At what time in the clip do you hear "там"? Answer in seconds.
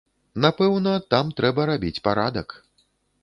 1.11-1.29